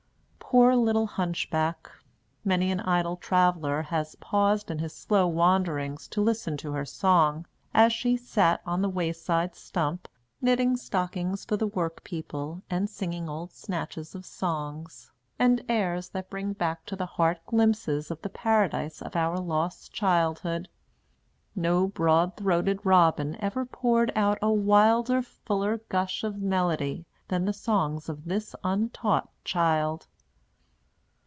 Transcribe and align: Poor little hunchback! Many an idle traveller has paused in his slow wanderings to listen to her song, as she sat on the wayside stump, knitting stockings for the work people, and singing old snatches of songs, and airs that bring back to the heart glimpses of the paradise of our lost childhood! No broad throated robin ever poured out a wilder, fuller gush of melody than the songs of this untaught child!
Poor 0.51 0.75
little 0.75 1.07
hunchback! 1.07 1.89
Many 2.43 2.71
an 2.73 2.81
idle 2.81 3.15
traveller 3.15 3.83
has 3.83 4.15
paused 4.15 4.69
in 4.69 4.79
his 4.79 4.93
slow 4.93 5.25
wanderings 5.25 6.09
to 6.09 6.19
listen 6.19 6.57
to 6.57 6.73
her 6.73 6.83
song, 6.83 7.45
as 7.73 7.93
she 7.93 8.17
sat 8.17 8.61
on 8.65 8.81
the 8.81 8.89
wayside 8.89 9.55
stump, 9.55 10.09
knitting 10.41 10.75
stockings 10.75 11.45
for 11.45 11.55
the 11.55 11.67
work 11.67 12.03
people, 12.03 12.63
and 12.69 12.89
singing 12.89 13.29
old 13.29 13.53
snatches 13.53 14.13
of 14.13 14.25
songs, 14.25 15.09
and 15.39 15.63
airs 15.69 16.09
that 16.09 16.29
bring 16.29 16.51
back 16.51 16.85
to 16.85 16.97
the 16.97 17.05
heart 17.05 17.39
glimpses 17.45 18.11
of 18.11 18.21
the 18.21 18.27
paradise 18.29 19.01
of 19.01 19.15
our 19.15 19.39
lost 19.39 19.93
childhood! 19.93 20.67
No 21.55 21.87
broad 21.87 22.35
throated 22.35 22.81
robin 22.85 23.37
ever 23.39 23.65
poured 23.65 24.11
out 24.17 24.37
a 24.41 24.51
wilder, 24.51 25.21
fuller 25.21 25.77
gush 25.87 26.25
of 26.25 26.41
melody 26.41 27.05
than 27.29 27.45
the 27.45 27.53
songs 27.53 28.09
of 28.09 28.25
this 28.25 28.53
untaught 28.65 29.29
child! 29.45 30.07